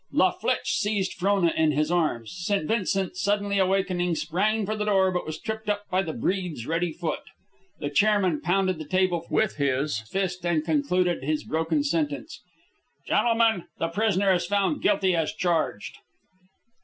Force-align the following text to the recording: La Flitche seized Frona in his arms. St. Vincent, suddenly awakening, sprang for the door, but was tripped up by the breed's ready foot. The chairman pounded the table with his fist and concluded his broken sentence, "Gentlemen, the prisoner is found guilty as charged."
La 0.11 0.31
Flitche 0.31 0.79
seized 0.79 1.13
Frona 1.13 1.53
in 1.55 1.73
his 1.73 1.91
arms. 1.91 2.31
St. 2.35 2.65
Vincent, 2.67 3.15
suddenly 3.15 3.59
awakening, 3.59 4.15
sprang 4.15 4.65
for 4.65 4.75
the 4.75 4.85
door, 4.85 5.11
but 5.11 5.27
was 5.27 5.37
tripped 5.37 5.69
up 5.69 5.87
by 5.91 6.01
the 6.01 6.11
breed's 6.11 6.65
ready 6.65 6.91
foot. 6.91 7.19
The 7.79 7.91
chairman 7.91 8.41
pounded 8.41 8.79
the 8.79 8.87
table 8.87 9.27
with 9.29 9.57
his 9.57 9.99
fist 9.99 10.43
and 10.43 10.65
concluded 10.65 11.23
his 11.23 11.43
broken 11.43 11.83
sentence, 11.83 12.41
"Gentlemen, 13.05 13.65
the 13.77 13.89
prisoner 13.89 14.33
is 14.33 14.47
found 14.47 14.81
guilty 14.81 15.15
as 15.15 15.33
charged." 15.35 15.99